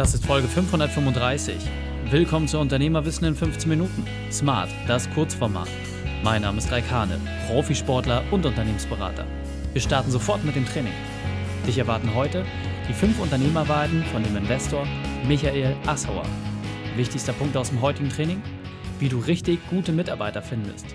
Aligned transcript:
Das 0.00 0.14
ist 0.14 0.24
Folge 0.24 0.48
535. 0.48 1.56
Willkommen 2.08 2.48
zu 2.48 2.58
Unternehmerwissen 2.58 3.26
in 3.26 3.34
15 3.34 3.68
Minuten. 3.68 4.06
Smart, 4.32 4.70
das 4.88 5.10
Kurzformat. 5.10 5.68
Mein 6.24 6.40
Name 6.40 6.56
ist 6.56 6.72
Raikane, 6.72 7.20
Profisportler 7.46 8.24
und 8.30 8.46
Unternehmensberater. 8.46 9.26
Wir 9.74 9.82
starten 9.82 10.10
sofort 10.10 10.42
mit 10.42 10.56
dem 10.56 10.64
Training. 10.64 10.94
Dich 11.66 11.76
erwarten 11.76 12.14
heute 12.14 12.46
die 12.88 12.94
fünf 12.94 13.20
Unternehmerwahrheiten 13.20 14.02
von 14.04 14.22
dem 14.22 14.38
Investor 14.38 14.86
Michael 15.28 15.76
Assauer. 15.84 16.24
Wichtigster 16.96 17.34
Punkt 17.34 17.54
aus 17.58 17.68
dem 17.68 17.82
heutigen 17.82 18.08
Training? 18.08 18.40
Wie 19.00 19.10
du 19.10 19.18
richtig 19.18 19.60
gute 19.68 19.92
Mitarbeiter 19.92 20.40
findest. 20.40 20.86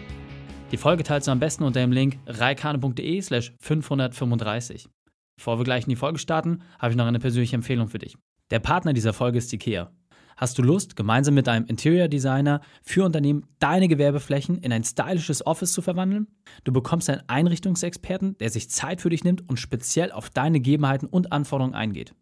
Die 0.71 0.77
Folge 0.77 1.03
teilst 1.03 1.27
du 1.27 1.31
am 1.31 1.39
besten 1.39 1.63
unter 1.63 1.79
dem 1.79 1.91
Link 1.91 2.17
reikane.de 2.25 3.21
slash 3.21 3.53
535. 3.59 4.89
Bevor 5.35 5.59
wir 5.59 5.63
gleich 5.63 5.83
in 5.83 5.91
die 5.91 5.95
Folge 5.95 6.17
starten, 6.17 6.63
habe 6.79 6.89
ich 6.89 6.97
noch 6.97 7.05
eine 7.05 7.19
persönliche 7.19 7.55
Empfehlung 7.55 7.87
für 7.87 7.99
dich. 7.99 8.17
Der 8.51 8.59
Partner 8.59 8.93
dieser 8.93 9.13
Folge 9.13 9.39
ist 9.39 9.51
IKEA. 9.53 9.91
Hast 10.37 10.57
du 10.57 10.61
Lust, 10.61 10.95
gemeinsam 10.95 11.33
mit 11.33 11.47
deinem 11.47 11.65
Interior 11.65 12.07
Designer 12.07 12.61
für 12.83 13.05
Unternehmen 13.05 13.47
deine 13.57 13.87
Gewerbeflächen 13.87 14.59
in 14.59 14.71
ein 14.71 14.83
stylisches 14.83 15.45
Office 15.47 15.71
zu 15.71 15.81
verwandeln? 15.81 16.27
Du 16.63 16.71
bekommst 16.71 17.09
einen 17.09 17.23
Einrichtungsexperten, 17.27 18.37
der 18.37 18.49
sich 18.49 18.69
Zeit 18.69 19.01
für 19.01 19.09
dich 19.09 19.23
nimmt 19.23 19.49
und 19.49 19.57
speziell 19.57 20.11
auf 20.11 20.29
deine 20.29 20.59
Gegebenheiten 20.59 21.07
und 21.07 21.31
Anforderungen 21.31 21.73
eingeht. 21.73 22.13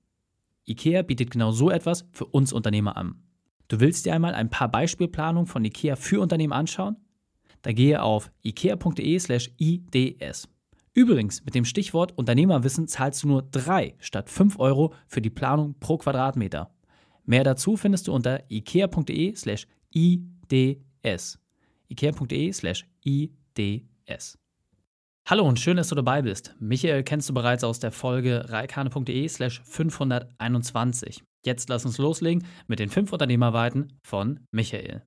IKEA 0.66 1.02
bietet 1.02 1.32
genau 1.32 1.52
so 1.52 1.72
etwas 1.72 2.06
für 2.12 2.26
uns 2.26 2.54
Unternehmer 2.54 2.96
an. 2.96 3.16
Du 3.68 3.80
willst 3.80 4.06
dir 4.06 4.14
einmal 4.14 4.36
ein 4.36 4.50
paar 4.50 4.70
Beispielplanungen 4.70 5.48
von 5.48 5.66
IKEA 5.66 5.96
für 5.96 6.22
Unternehmen 6.22 6.54
anschauen? 6.54 6.98
Da 7.64 7.74
gehe 7.74 8.02
auf 8.02 8.32
ikea.de/ids. 8.44 10.48
Übrigens, 10.94 11.44
mit 11.44 11.56
dem 11.56 11.66
Stichwort 11.66 12.16
Unternehmerwissen 12.18 12.88
zahlst 12.88 13.24
du 13.24 13.28
nur 13.28 13.42
3 13.42 13.96
statt 14.00 14.30
5 14.30 14.60
Euro 14.60 14.94
für 15.08 15.22
die 15.22 15.32
Planung 15.32 15.74
pro 15.80 15.98
Quadratmeter. 15.98 16.72
Mehr 17.26 17.44
dazu 17.44 17.78
findest 17.78 18.08
du 18.08 18.14
unter 18.14 18.44
ikea.de/ids. 18.50 19.70
ikea.de/ids. 21.90 22.84
Hallo 25.26 25.48
und 25.48 25.58
schön, 25.60 25.78
dass 25.78 25.88
du 25.88 25.96
dabei 25.96 26.22
bist. 26.22 26.54
Michael 26.60 27.04
kennst 27.04 27.30
du 27.30 27.34
bereits 27.34 27.64
aus 27.64 27.80
der 27.80 27.92
Folge 27.92 28.50
reikane.de/slash 28.50 29.62
521. 29.64 31.24
Jetzt 31.46 31.70
lass 31.70 31.86
uns 31.86 31.98
loslegen 31.98 32.46
mit 32.68 32.80
den 32.80 32.90
fünf 32.90 33.14
Unternehmerweiten 33.14 34.00
von 34.04 34.42
Michael. 34.52 35.04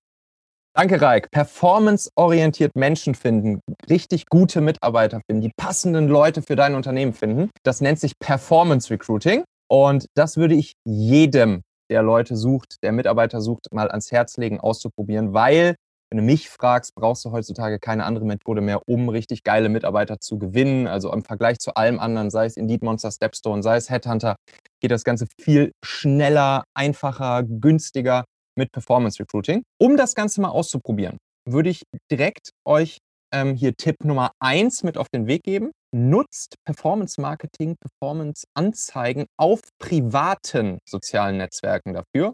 Danke, 0.77 1.01
Raik. 1.01 1.31
Performance-orientiert 1.31 2.77
Menschen 2.77 3.15
finden, 3.15 3.63
richtig 3.89 4.27
gute 4.27 4.61
Mitarbeiter 4.61 5.23
finden, 5.27 5.41
die 5.41 5.53
passenden 5.57 6.07
Leute 6.07 6.43
für 6.43 6.55
dein 6.55 6.75
Unternehmen 6.75 7.15
finden. 7.15 7.49
Das 7.63 7.81
nennt 7.81 7.99
sich 7.99 8.19
Performance 8.19 8.91
Recruiting. 8.91 9.43
Und 9.71 10.05
das 10.15 10.37
würde 10.37 10.55
ich 10.55 10.75
jedem, 10.85 11.63
der 11.91 12.03
Leute 12.03 12.37
sucht, 12.37 12.77
der 12.83 12.93
Mitarbeiter 12.93 13.41
sucht, 13.41 13.73
mal 13.73 13.89
ans 13.89 14.13
Herz 14.13 14.37
legen, 14.37 14.61
auszuprobieren, 14.61 15.33
weil 15.33 15.77
wenn 16.11 16.19
du 16.19 16.23
mich 16.23 16.51
fragst, 16.51 16.95
brauchst 16.95 17.25
du 17.25 17.33
heutzutage 17.33 17.79
keine 17.79 18.05
andere 18.05 18.27
Methode 18.27 18.61
mehr, 18.61 18.83
um 18.87 19.09
richtig 19.09 19.45
geile 19.45 19.71
Mitarbeiter 19.71 20.21
zu 20.21 20.39
gewinnen. 20.39 20.87
Also 20.87 21.11
im 21.11 21.25
Vergleich 21.25 21.59
zu 21.59 21.75
allem 21.75 21.99
anderen, 21.99 22.29
sei 22.29 22.45
es 22.45 22.59
Indeed 22.59 22.83
Monster, 22.83 23.11
Stepstone, 23.11 23.63
sei 23.63 23.77
es 23.77 23.89
Headhunter, 23.89 24.37
geht 24.83 24.91
das 24.91 25.05
Ganze 25.05 25.27
viel 25.41 25.73
schneller, 25.83 26.65
einfacher, 26.75 27.45
günstiger 27.45 28.25
mit 28.57 28.73
Performance 28.73 29.21
Recruiting. 29.21 29.62
Um 29.81 29.97
das 29.97 30.15
Ganze 30.15 30.41
mal 30.41 30.49
auszuprobieren, 30.49 31.19
würde 31.49 31.71
ich 31.71 31.83
direkt 32.11 32.51
euch 32.67 32.99
ähm, 33.33 33.55
hier 33.55 33.75
Tipp 33.75 34.05
Nummer 34.05 34.33
eins 34.41 34.83
mit 34.83 34.97
auf 34.99 35.09
den 35.09 35.27
Weg 35.27 35.43
geben. 35.43 35.73
Nutzt 35.95 36.57
Performance 36.65 37.21
Marketing, 37.21 37.77
Performance 37.77 38.47
Anzeigen 38.55 39.27
auf 39.39 39.61
privaten 39.79 40.79
sozialen 40.89 41.39
Netzwerken 41.39 41.95
dafür, 41.95 42.33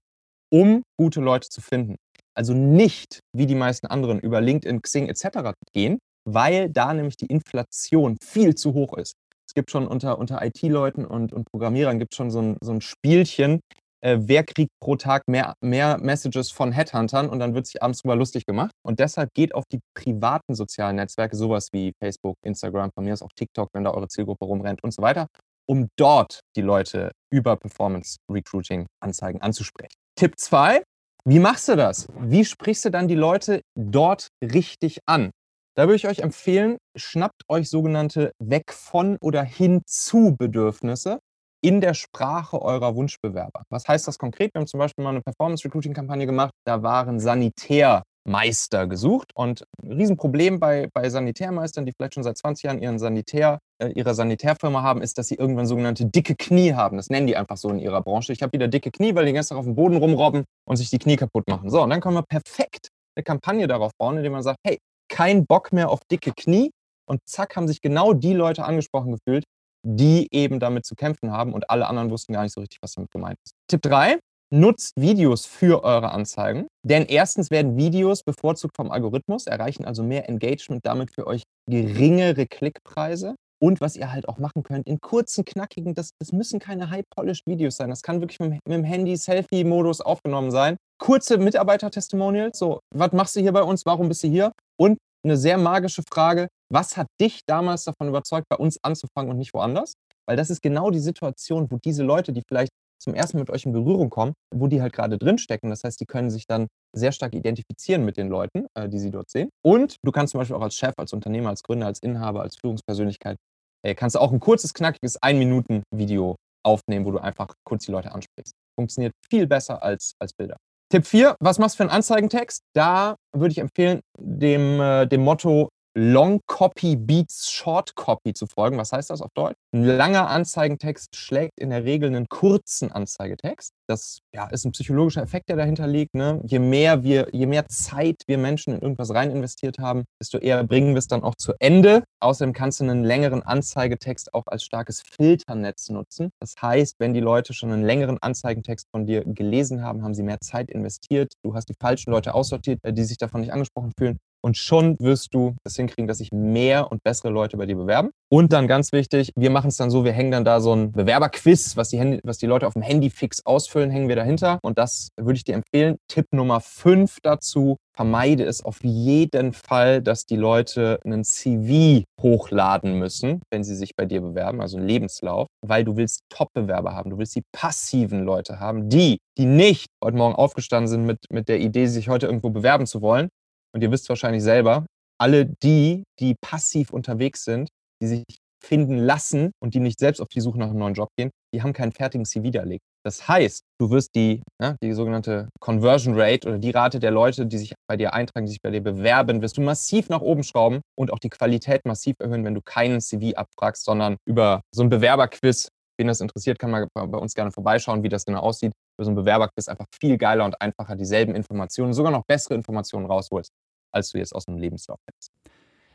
um 0.50 0.83
gute 0.98 1.20
Leute 1.20 1.48
zu 1.48 1.61
finden. 1.61 1.97
Also 2.34 2.55
nicht 2.55 3.20
wie 3.37 3.47
die 3.47 3.55
meisten 3.55 3.87
anderen 3.87 4.19
über 4.20 4.41
LinkedIn, 4.41 4.81
Xing 4.83 5.09
etc. 5.09 5.53
gehen, 5.73 5.98
weil 6.25 6.71
da 6.71 6.94
nämlich 6.94 7.16
die 7.16 7.27
Inflation 7.27 8.16
viel 8.22 8.54
zu 8.54 8.75
hoch 8.75 8.97
ist. 8.97 9.15
Es 9.47 9.54
gibt 9.54 9.71
schon 9.71 9.87
unter, 9.87 10.19
unter 10.19 10.43
IT-Leuten 10.43 11.04
und, 11.04 11.33
und 11.33 11.44
Programmierern 11.50 11.99
gibt 11.99 12.15
schon 12.15 12.31
so 12.31 12.41
ein, 12.41 12.56
so 12.62 12.72
ein 12.72 12.81
Spielchen, 12.81 13.60
äh, 14.03 14.19
wer 14.21 14.45
kriegt 14.45 14.71
pro 14.81 14.97
Tag 14.97 15.23
mehr, 15.29 15.55
mehr 15.61 15.99
Messages 15.99 16.51
von 16.51 16.73
Headhuntern 16.73 17.29
und 17.29 17.39
dann 17.39 17.55
wird 17.55 17.67
sich 17.67 17.83
abends 17.83 18.03
drüber 18.03 18.17
lustig 18.17 18.45
gemacht. 18.47 18.73
Und 18.85 19.01
deshalb 19.01 19.33
geht 19.35 19.55
auf 19.55 19.65
die 19.71 19.81
privaten 19.95 20.55
sozialen 20.55 20.97
Netzwerke, 20.97 21.37
sowas 21.37 21.69
wie 21.73 21.93
Facebook, 22.01 22.37
Instagram, 22.45 22.91
von 22.95 23.05
mir 23.05 23.15
ist 23.15 23.23
auch 23.23 23.33
TikTok, 23.35 23.69
wenn 23.73 23.85
da 23.85 23.93
eure 23.93 24.09
Zielgruppe 24.09 24.45
rumrennt 24.45 24.83
und 24.83 24.93
so 24.93 25.03
weiter, 25.03 25.29
um 25.67 25.89
dort 25.97 26.41
die 26.57 26.63
Leute 26.63 27.13
über 27.33 27.57
Performance 27.57 28.19
Recruiting 28.31 28.87
Anzeigen 29.01 29.41
anzusprechen. 29.41 29.95
Tipp 30.17 30.34
2, 30.37 30.83
wie 31.25 31.39
machst 31.39 31.69
du 31.69 31.77
das? 31.77 32.09
Wie 32.19 32.45
sprichst 32.45 32.84
du 32.84 32.91
dann 32.91 33.07
die 33.07 33.15
Leute 33.15 33.63
dort 33.79 34.29
richtig 34.43 34.99
an? 35.07 35.31
Da 35.75 35.84
würde 35.84 35.97
ich 35.97 36.07
euch 36.07 36.19
empfehlen, 36.19 36.77
schnappt 36.97 37.45
euch 37.49 37.71
sogenannte 37.71 38.33
Weg 38.39 38.73
von 38.73 39.17
oder 39.23 39.43
hin 39.43 39.81
zu 39.87 40.37
Bedürfnisse 40.37 41.21
in 41.62 41.81
der 41.81 41.95
Sprache 41.95 42.61
eurer 42.61 42.97
Wunschbewerber. 42.97 43.62
Was 43.71 43.87
heißt 43.87 44.06
das 44.09 44.19
konkret? 44.19 44.53
Wir 44.53 44.61
haben 44.61 44.67
zum 44.67 44.78
Beispiel 44.78 45.05
mal 45.05 45.11
eine 45.11 45.23
Performance-Recruiting-Kampagne 45.23 46.27
gemacht. 46.27 46.50
Da 46.67 46.83
waren 46.83 47.21
Sanitärmeister 47.21 48.89
gesucht. 48.89 49.31
Und 49.34 49.65
ein 49.83 49.93
Riesenproblem 49.93 50.59
bei, 50.59 50.89
bei 50.93 51.09
Sanitärmeistern, 51.09 51.87
die 51.87 51.93
vielleicht 51.93 52.15
schon 52.15 52.25
seit 52.25 52.37
20 52.37 52.65
Jahren 52.65 52.83
ihren 52.83 52.99
Sanitär, 52.99 53.61
äh, 53.78 53.89
ihre 53.93 54.15
Sanitärfirma 54.15 54.83
haben, 54.83 55.03
ist, 55.03 55.19
dass 55.19 55.28
sie 55.28 55.37
irgendwann 55.37 55.67
sogenannte 55.67 56.05
dicke 56.05 56.34
Knie 56.34 56.75
haben. 56.75 56.97
Das 56.97 57.11
nennen 57.11 57.28
die 57.28 57.37
einfach 57.37 57.56
so 57.56 57.71
in 57.71 57.78
ihrer 57.78 58.03
Branche. 58.03 58.33
Ich 58.33 58.43
habe 58.43 58.53
wieder 58.53 58.67
dicke 58.67 58.91
Knie, 58.91 59.15
weil 59.15 59.27
die 59.27 59.33
gestern 59.33 59.56
auf 59.56 59.65
dem 59.65 59.77
Boden 59.77 59.97
rumrobben 59.97 60.45
und 60.69 60.77
sich 60.77 60.91
die 60.91 60.99
Knie 60.99 61.17
kaputt 61.17 61.47
machen. 61.49 61.71
So, 61.71 61.81
und 61.83 61.91
dann 61.91 62.01
können 62.01 62.17
wir 62.17 62.25
perfekt 62.28 62.89
eine 63.17 63.22
Kampagne 63.22 63.69
darauf 63.69 63.93
bauen, 63.99 64.17
indem 64.17 64.33
man 64.33 64.43
sagt, 64.43 64.59
hey, 64.67 64.78
kein 65.09 65.47
Bock 65.47 65.72
mehr 65.72 65.91
auf 65.91 66.01
dicke 66.11 66.33
Knie. 66.33 66.71
Und 67.09 67.21
zack, 67.27 67.56
haben 67.56 67.69
sich 67.69 67.81
genau 67.81 68.15
die 68.15 68.33
Leute 68.33 68.65
angesprochen 68.65 69.12
gefühlt, 69.12 69.45
die 69.82 70.28
eben 70.32 70.60
damit 70.60 70.87
zu 70.87 70.94
kämpfen 70.94 71.32
haben 71.32 71.53
und 71.53 71.70
alle 71.70 71.87
anderen 71.87 72.10
wussten 72.10 72.32
gar 72.32 72.43
nicht 72.43 72.53
so 72.53 72.60
richtig, 72.60 72.78
was 72.82 72.93
damit 72.93 73.10
gemeint 73.10 73.38
ist. 73.44 73.54
Tipp 73.69 73.82
3, 73.82 74.19
nutzt 74.53 74.93
Videos 74.97 75.47
für 75.47 75.82
eure 75.82 76.12
Anzeigen, 76.12 76.66
denn 76.87 77.06
erstens 77.06 77.50
werden 77.50 77.76
Videos 77.76 78.22
bevorzugt 78.22 78.76
vom 78.76 78.91
Algorithmus, 78.91 79.47
erreichen 79.47 79.84
also 79.84 80.03
mehr 80.03 80.28
Engagement, 80.28 80.84
damit 80.84 81.12
für 81.12 81.26
euch 81.26 81.42
geringere 81.69 82.47
Klickpreise. 82.47 83.34
Und 83.60 83.81
was 83.81 83.94
ihr 83.94 84.10
halt 84.10 84.28
auch 84.28 84.38
machen 84.38 84.65
könnt, 84.65 84.88
in 84.88 85.00
kurzen, 85.00 85.44
knackigen, 85.44 85.94
das, 85.94 86.10
das 86.19 86.32
müssen 86.32 86.59
keine 86.59 86.91
high-polished 86.91 87.47
Videos 87.47 87.76
sein. 87.76 87.91
Das 87.91 88.03
kann 88.03 88.21
wirklich 88.21 88.41
mit, 88.41 88.50
mit 88.50 88.66
dem 88.66 88.82
Handy-Selfie-Modus 88.82 90.00
aufgenommen 90.00 90.50
sein. 90.50 90.76
Kurze 90.98 91.38
Mitarbeiter-Testimonials, 91.38 92.59
so, 92.59 92.81
was 92.92 93.12
machst 93.12 93.37
du 93.37 93.41
hier 93.41 93.53
bei 93.53 93.62
uns, 93.62 93.87
warum 93.87 94.09
bist 94.09 94.25
du 94.25 94.28
hier? 94.28 94.50
Und 94.76 94.98
eine 95.25 95.37
sehr 95.37 95.59
magische 95.59 96.03
Frage, 96.09 96.49
was 96.72 96.97
hat 96.97 97.06
dich 97.21 97.41
damals 97.47 97.84
davon 97.84 98.09
überzeugt, 98.09 98.47
bei 98.49 98.56
uns 98.56 98.78
anzufangen 98.83 99.31
und 99.31 99.38
nicht 99.38 99.55
woanders? 99.55 99.94
Weil 100.27 100.37
das 100.37 100.50
ist 100.50 100.62
genau 100.62 100.91
die 100.91 101.00
Situation, 101.00 101.71
wo 101.71 101.78
diese 101.84 102.03
Leute, 102.03 102.33
die 102.33 102.43
vielleicht 102.49 102.71
zum 103.03 103.15
ersten 103.15 103.37
Mal 103.37 103.43
mit 103.43 103.50
euch 103.50 103.66
in 103.66 103.72
Berührung 103.72 104.10
kommen, 104.10 104.33
wo 104.55 104.69
die 104.69 104.81
halt 104.81 104.93
gerade 104.93 105.19
drinstecken. 105.19 105.71
Das 105.71 105.83
heißt, 105.83 106.00
die 106.00 106.06
können 106.06 106.31
sich 106.31 106.47
dann 106.47 106.69
sehr 106.94 107.10
stark 107.10 107.34
identifizieren 107.34 108.05
mit 108.05 108.16
den 108.16 108.28
Leuten, 108.28 108.66
äh, 108.75 108.88
die 108.88 108.99
sie 108.99 109.10
dort 109.10 109.28
sehen. 109.28 109.50
Und 109.65 109.97
du 110.05 110.12
kannst 110.12 110.33
zum 110.33 110.38
Beispiel 110.38 110.56
auch 110.56 110.62
als 110.62 110.77
Chef, 110.77 110.94
als 110.97 111.12
Unternehmer, 111.12 111.49
als 111.49 111.62
Gründer, 111.62 111.87
als 111.87 111.99
Inhaber, 112.00 112.43
als 112.43 112.56
Führungspersönlichkeit, 112.56 113.37
äh, 113.84 113.94
kannst 113.94 114.15
du 114.15 114.21
auch 114.21 114.33
ein 114.33 114.39
kurzes, 114.39 114.72
knackiges 114.72 115.21
Ein-Minuten-Video 115.21 116.37
aufnehmen, 116.65 117.04
wo 117.04 117.10
du 117.10 117.19
einfach 117.19 117.53
kurz 117.65 117.87
die 117.87 117.93
Leute 117.93 118.12
ansprichst. 118.12 118.54
Funktioniert 118.78 119.12
viel 119.28 119.49
besser 119.49 119.83
als, 119.83 120.15
als 120.21 120.33
Bilder. 120.33 120.56
Tipp 120.92 121.06
4, 121.06 121.36
was 121.41 121.58
machst 121.58 121.76
du 121.76 121.76
für 121.78 121.82
einen 121.84 121.97
Anzeigentext? 121.97 122.64
Da 122.75 123.16
würde 123.34 123.53
ich 123.53 123.56
empfehlen, 123.56 124.03
dem, 124.19 124.78
äh, 124.78 125.06
dem 125.06 125.22
Motto 125.22 125.70
Long 125.94 126.41
Copy 126.47 126.97
beats 126.97 127.50
Short 127.50 127.94
Copy 127.94 128.32
zu 128.32 128.47
folgen. 128.47 128.78
Was 128.78 128.92
heißt 128.92 129.10
das 129.10 129.20
auf 129.20 129.30
Deutsch? 129.34 129.56
Ein 129.75 129.84
langer 129.84 130.30
Anzeigentext 130.30 131.14
schlägt 131.16 131.60
in 131.60 131.69
der 131.69 131.84
Regel 131.84 132.08
einen 132.08 132.28
kurzen 132.28 132.91
Anzeigetext. 132.91 133.72
Das 133.86 134.20
ja, 134.34 134.47
ist 134.47 134.65
ein 134.65 134.72
psychologischer 134.72 135.22
Effekt, 135.22 135.50
der 135.50 135.56
dahinter 135.56 135.86
liegt. 135.86 136.15
Ne? 136.15 136.41
Je 136.47 136.60
mehr 136.60 137.03
wir, 137.03 137.28
je 137.33 137.44
mehr 137.44 137.68
Zeit 137.68 138.22
wir 138.27 138.39
Menschen 138.39 138.72
in 138.72 138.80
irgendwas 138.80 139.12
rein 139.12 139.30
investiert 139.30 139.78
haben, 139.78 140.04
desto 140.18 140.39
eher 140.39 140.65
bringen 140.65 140.94
wir 140.94 140.98
es 140.98 141.09
dann 141.09 141.22
auch 141.22 141.34
zu 141.34 141.53
Ende. 141.59 142.04
Außerdem 142.21 142.54
kannst 142.54 142.80
du 142.80 142.84
einen 142.84 143.04
längeren 143.04 143.42
Anzeigetext 143.42 144.33
auch 144.33 144.47
als 144.47 144.65
starkes 144.65 145.03
Filternetz 145.03 145.91
nutzen. 145.91 146.30
Das 146.41 146.54
heißt, 146.62 146.97
wenn 147.00 147.12
die 147.12 147.21
Leute 147.21 147.53
schon 147.53 147.71
einen 147.71 147.84
längeren 147.84 148.16
Anzeigentext 148.22 148.86
von 148.91 149.04
dir 149.04 149.24
gelesen 149.27 149.83
haben, 149.83 150.03
haben 150.03 150.15
sie 150.15 150.22
mehr 150.22 150.41
Zeit 150.41 150.71
investiert. 150.71 151.34
Du 151.45 151.54
hast 151.54 151.68
die 151.68 151.77
falschen 151.78 152.12
Leute 152.12 152.33
aussortiert, 152.33 152.78
äh, 152.83 152.95
die 152.95 153.04
sich 153.04 153.18
davon 153.18 153.42
nicht 153.42 153.53
angesprochen 153.53 153.92
fühlen 153.98 154.18
und 154.42 154.56
schon 154.56 154.97
wirst 154.98 155.34
du 155.34 155.54
das 155.65 155.77
hinkriegen, 155.77 156.06
dass 156.06 156.18
sich 156.18 156.33
mehr 156.33 156.91
und 156.91 157.03
bessere 157.03 157.30
Leute 157.30 157.56
bei 157.56 157.66
dir 157.66 157.77
bewerben. 157.77 158.10
Und 158.30 158.53
dann 158.53 158.66
ganz 158.66 158.92
wichtig, 158.92 159.30
wir 159.36 159.50
machen 159.50 159.68
es 159.68 159.77
dann 159.77 159.91
so, 159.91 160.04
wir 160.04 160.12
hängen 160.12 160.30
dann 160.30 160.44
da 160.44 160.60
so 160.60 160.74
ein 160.74 160.92
Bewerberquiz, 160.92 161.77
was 161.77 161.91
die, 161.91 161.98
Handy, 161.98 162.21
was 162.24 162.39
die 162.39 162.47
Leute 162.47 162.66
auf 162.66 162.72
dem 162.72 162.83
Handy 162.83 163.10
fix 163.10 163.44
ausfüllen, 163.44 163.91
hängen 163.91 164.09
wir 164.09 164.16
dahinter. 164.16 164.59
Und 164.62 164.78
das 164.78 165.09
würde 165.16 165.36
ich 165.36 165.44
dir 165.44 165.54
empfehlen. 165.54 165.97
Tipp 166.09 166.27
Nummer 166.33 166.60
5 166.60 167.18
dazu, 167.22 167.77
vermeide 167.94 168.44
es 168.44 168.65
auf 168.65 168.83
jeden 168.83 169.53
Fall, 169.53 170.00
dass 170.00 170.24
die 170.24 170.36
Leute 170.36 170.98
einen 171.04 171.24
CV 171.24 172.04
hochladen 172.21 172.98
müssen, 172.98 173.42
wenn 173.50 173.65
sie 173.65 173.77
sich 173.77 173.95
bei 173.97 174.06
dir 174.06 174.22
bewerben, 174.22 174.60
also 174.60 174.78
einen 174.78 174.88
Lebenslauf, 174.88 175.47
weil 175.60 175.84
du 175.84 175.97
willst 175.97 176.22
Top-Bewerber 176.30 176.95
haben. 176.95 177.10
Du 177.10 177.18
willst 177.18 177.36
die 177.36 177.42
passiven 177.53 178.24
Leute 178.24 178.60
haben, 178.60 178.88
die, 178.88 179.18
die 179.38 179.45
nicht 179.45 179.88
heute 180.03 180.16
Morgen 180.16 180.34
aufgestanden 180.34 180.88
sind 180.88 181.04
mit, 181.04 181.18
mit 181.30 181.48
der 181.48 181.60
Idee, 181.60 181.86
sich 181.86 182.09
heute 182.09 182.27
irgendwo 182.27 182.50
bewerben 182.50 182.86
zu 182.86 183.03
wollen. 183.03 183.28
Und 183.74 183.83
ihr 183.83 183.91
wisst 183.91 184.09
wahrscheinlich 184.09 184.42
selber, 184.42 184.86
alle 185.21 185.47
die, 185.47 186.04
die 186.21 186.34
passiv 186.41 186.92
unterwegs 186.92 187.45
sind, 187.45 187.69
die 188.03 188.07
sich 188.07 188.24
finden 188.63 188.97
lassen 188.97 189.53
und 189.60 189.74
die 189.74 189.80
nicht 189.80 189.98
selbst 189.98 190.21
auf 190.21 190.28
die 190.28 190.41
Suche 190.41 190.59
nach 190.59 190.71
einem 190.71 190.78
neuen 190.78 190.95
Job 190.95 191.09
gehen, 191.16 191.30
die 191.54 191.63
haben 191.63 191.72
keinen 191.72 191.92
fertigen 191.92 192.24
CV 192.24 192.45
widerlegt. 192.45 192.83
Das 193.04 193.27
heißt, 193.27 193.63
du 193.80 193.91
wirst 193.91 194.15
die, 194.15 194.42
ja, 194.60 194.77
die 194.83 194.92
sogenannte 194.92 195.48
Conversion 195.60 196.15
Rate 196.19 196.48
oder 196.48 196.59
die 196.59 196.71
Rate 196.71 197.01
der 197.01 197.10
Leute, 197.10 197.47
die 197.47 197.59
sich 197.59 197.74
bei 197.89 197.97
dir 197.97 198.15
eintragen, 198.15 198.47
die 198.47 198.53
sich 198.53 198.63
bei 198.63 198.71
dir 198.71 198.80
bewerben, 198.80 199.42
wirst 199.42 199.57
du 199.57 199.60
massiv 199.60 200.09
nach 200.09 200.21
oben 200.21 200.45
schrauben 200.45 200.80
und 200.97 201.13
auch 201.13 201.19
die 201.19 201.28
Qualität 201.28 201.84
massiv 201.84 202.15
erhöhen, 202.21 202.45
wenn 202.45 202.54
du 202.54 202.60
keinen 202.63 203.01
CV 203.01 203.36
abfragst, 203.36 203.84
sondern 203.84 204.16
über 204.24 204.63
so 204.72 204.83
ein 204.83 204.89
Bewerberquiz, 204.89 205.69
wen 205.98 206.06
das 206.06 206.21
interessiert, 206.21 206.59
kann 206.59 206.71
man 206.71 206.89
bei 206.94 207.18
uns 207.18 207.34
gerne 207.34 207.50
vorbeischauen, 207.50 208.03
wie 208.03 208.09
das 208.09 208.24
genau 208.24 208.41
aussieht. 208.41 208.72
Über 208.97 209.04
so 209.04 209.10
ein 209.10 209.15
Bewerberquiz 209.15 209.68
einfach 209.68 209.86
viel 210.00 210.18
geiler 210.18 210.44
und 210.44 210.60
einfacher 210.60 210.97
dieselben 210.97 211.34
Informationen, 211.34 211.92
sogar 211.92 212.12
noch 212.12 212.24
bessere 212.27 212.54
Informationen 212.54 213.06
rausholst, 213.06 213.53
als 213.92 214.10
du 214.10 214.18
jetzt 214.18 214.34
aus 214.34 214.48
einem 214.48 214.59
Lebenslauf 214.59 214.98
hättest. 215.06 215.30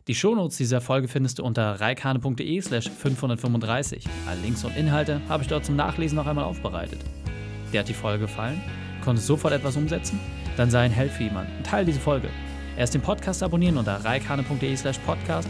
Die 0.07 0.15
Shownotes 0.15 0.55
dieser 0.55 0.79
Folge 0.79 1.09
findest 1.09 1.39
du 1.39 1.44
unter 1.44 1.81
reikane.de 1.81 2.61
slash 2.61 2.89
535. 2.89 4.07
Alle 4.25 4.39
Links 4.39 4.63
und 4.63 4.77
Inhalte 4.77 5.21
habe 5.27 5.44
ich 5.44 5.49
dort 5.49 5.65
zum 5.65 5.75
Nachlesen 5.75 6.15
noch 6.15 6.27
einmal 6.27 6.45
aufbereitet. 6.45 7.00
Dir 7.73 7.81
hat 7.81 7.89
die 7.89 7.93
Folge 7.93 8.21
gefallen? 8.21 8.61
Konntest 9.03 9.27
sofort 9.27 9.53
etwas 9.53 9.75
umsetzen? 9.75 10.17
Dann 10.55 10.71
sei 10.71 10.85
ein 10.85 10.91
Held 10.91 11.11
für 11.11 11.23
jemanden 11.23 11.51
und 11.57 11.65
teile 11.65 11.85
diese 11.85 12.00
Folge. 12.00 12.29
Erst 12.77 12.93
den 12.93 13.01
Podcast 13.01 13.43
abonnieren 13.43 13.77
unter 13.77 13.95
reikane.de 13.95 14.75
slash 14.77 14.97
podcast 15.00 15.50